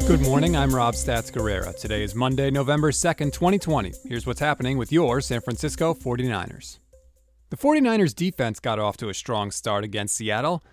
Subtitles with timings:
[0.00, 1.78] Good morning, I'm Rob Stats Guerrera.
[1.78, 3.92] Today is Monday, November 2nd, 2020.
[4.08, 6.78] Here's what's happening with your San Francisco 49ers.
[7.50, 10.64] The 49ers defense got off to a strong start against Seattle,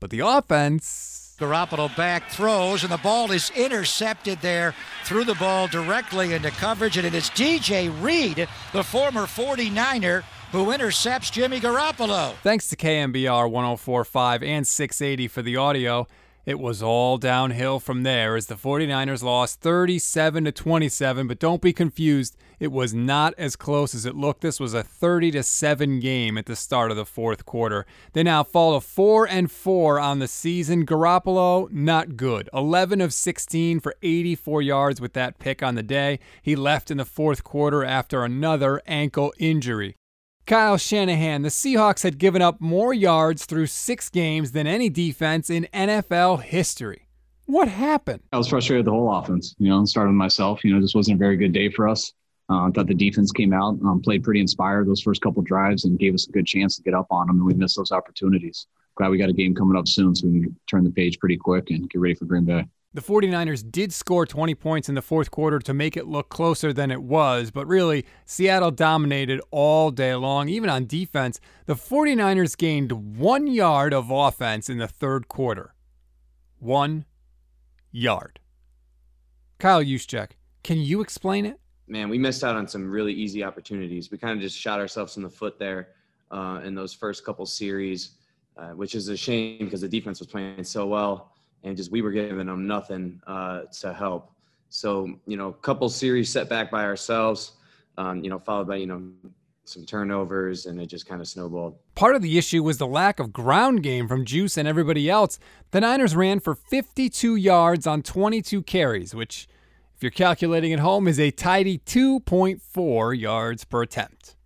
[0.00, 1.36] but the offense.
[1.38, 4.74] Garoppolo back throws, and the ball is intercepted there.
[5.04, 10.72] Threw the ball directly into coverage, and it is DJ Reed, the former 49er, who
[10.72, 12.34] intercepts Jimmy Garoppolo.
[12.42, 16.06] Thanks to KNBR 1045 and 680 for the audio.
[16.46, 21.62] It was all downhill from there as the 49ers lost 37 to 27, but don't
[21.62, 24.42] be confused, it was not as close as it looked.
[24.42, 27.86] This was a 30 to 7 game at the start of the fourth quarter.
[28.12, 30.84] They now fall to 4 and 4 on the season.
[30.84, 32.50] Garoppolo not good.
[32.52, 36.18] 11 of 16 for 84 yards with that pick on the day.
[36.42, 39.96] He left in the fourth quarter after another ankle injury.
[40.46, 45.48] Kyle Shanahan, the Seahawks had given up more yards through six games than any defense
[45.48, 47.08] in NFL history.
[47.46, 48.22] What happened?
[48.30, 49.54] I was frustrated with the whole offense.
[49.58, 50.62] You know, starting myself.
[50.62, 52.12] You know, this wasn't a very good day for us.
[52.50, 55.98] Uh, thought the defense came out, um, played pretty inspired those first couple drives, and
[55.98, 58.66] gave us a good chance to get up on them, and we missed those opportunities.
[58.96, 61.38] Glad we got a game coming up soon, so we can turn the page pretty
[61.38, 62.66] quick and get ready for Green Bay.
[62.94, 66.72] The 49ers did score 20 points in the fourth quarter to make it look closer
[66.72, 70.48] than it was, but really, Seattle dominated all day long.
[70.48, 75.74] Even on defense, the 49ers gained one yard of offense in the third quarter.
[76.60, 77.04] One
[77.90, 78.38] yard.
[79.58, 80.30] Kyle Juszczyk,
[80.62, 81.58] can you explain it?
[81.88, 84.12] Man, we missed out on some really easy opportunities.
[84.12, 85.88] We kind of just shot ourselves in the foot there
[86.30, 88.12] uh, in those first couple series,
[88.56, 91.33] uh, which is a shame because the defense was playing so well
[91.64, 94.30] and just we were giving them nothing uh, to help.
[94.68, 97.52] So you know, couple series set back by ourselves,
[97.98, 99.02] um, you know, followed by you know
[99.64, 101.76] some turnovers, and it just kind of snowballed.
[101.94, 105.38] Part of the issue was the lack of ground game from Juice and everybody else.
[105.70, 109.48] The Niners ran for 52 yards on 22 carries, which,
[109.96, 114.36] if you're calculating at home, is a tidy 2.4 yards per attempt.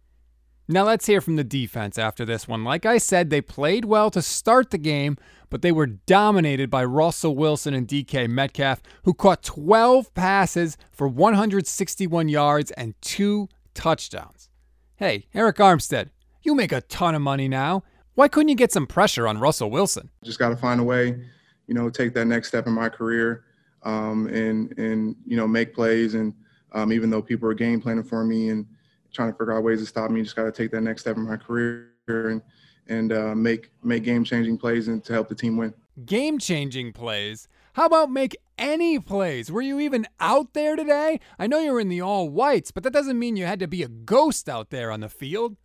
[0.70, 2.62] Now let's hear from the defense after this one.
[2.62, 5.16] Like I said, they played well to start the game,
[5.48, 11.08] but they were dominated by Russell Wilson and DK Metcalf, who caught 12 passes for
[11.08, 14.50] 161 yards and two touchdowns.
[14.96, 16.10] Hey, Arik Armstead,
[16.42, 17.82] you make a ton of money now.
[18.14, 20.10] Why couldn't you get some pressure on Russell Wilson?
[20.22, 21.18] Just got to find a way,
[21.66, 23.44] you know, take that next step in my career,
[23.84, 26.12] um, and and you know make plays.
[26.14, 26.34] And
[26.72, 28.66] um, even though people are game planning for me and
[29.12, 30.22] trying to figure out ways to stop me.
[30.22, 32.42] Just got to take that next step in my career and
[32.88, 35.74] and uh, make make game changing plays and to help the team win.
[36.04, 37.48] Game changing plays.
[37.74, 39.52] How about make any plays?
[39.52, 41.20] Were you even out there today?
[41.38, 43.68] I know you were in the all whites, but that doesn't mean you had to
[43.68, 45.56] be a ghost out there on the field.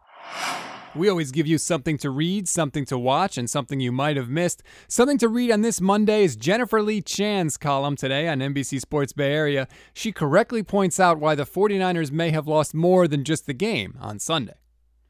[0.96, 4.30] We always give you something to read, something to watch, and something you might have
[4.30, 4.62] missed.
[4.88, 9.12] Something to read on this Monday is Jennifer Lee Chan's column today on NBC Sports
[9.12, 9.68] Bay Area.
[9.96, 13.98] She correctly points out why the 49ers may have lost more than just the game
[14.00, 14.54] on Sunday.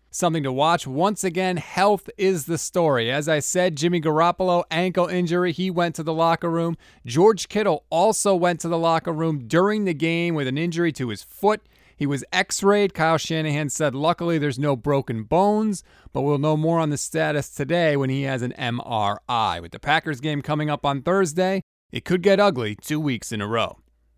[0.09, 0.87] Something to watch.
[0.87, 3.11] Once again, health is the story.
[3.11, 6.77] As I said, Jimmy Garoppolo, ankle injury, he went to the locker room.
[7.05, 11.09] George Kittle also went to the locker room during the game with an injury to
[11.09, 11.61] his foot.
[12.03, 12.93] He was x rayed.
[12.93, 17.49] Kyle Shanahan said, luckily, there's no broken bones, but we'll know more on the status
[17.49, 19.61] today when he has an MRI.
[19.61, 21.61] With the Packers game coming up on Thursday,
[21.93, 23.77] it could get ugly two weeks in a row.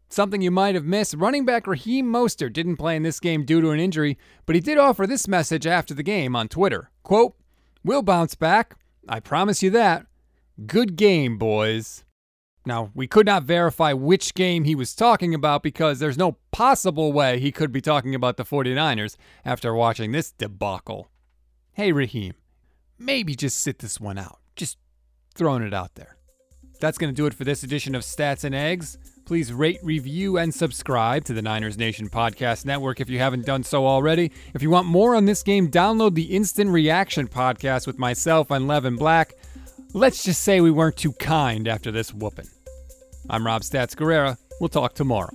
[0.10, 3.62] Something you might have missed running back Raheem Mostert didn't play in this game due
[3.62, 7.36] to an injury, but he did offer this message after the game on Twitter quote,
[7.84, 8.78] We'll bounce back.
[9.08, 10.08] I promise you that.
[10.66, 12.04] Good game, boys.
[12.66, 17.14] Now, we could not verify which game he was talking about because there's no possible
[17.14, 21.10] way he could be talking about the 49ers after watching this debacle.
[21.74, 22.34] Hey, Raheem,
[22.98, 24.40] maybe just sit this one out.
[24.56, 24.78] Just
[25.36, 26.18] throwing it out there.
[26.80, 28.98] That's going to do it for this edition of Stats and Eggs.
[29.26, 33.64] Please rate, review, and subscribe to the Niners Nation Podcast Network if you haven't done
[33.64, 34.32] so already.
[34.54, 38.68] If you want more on this game, download the Instant Reaction Podcast with myself and
[38.68, 39.34] Levin Black.
[39.94, 42.50] Let's just say we weren't too kind after this whooping.
[43.30, 44.38] I'm Rob Stats Guerrera.
[44.60, 45.32] We'll talk tomorrow.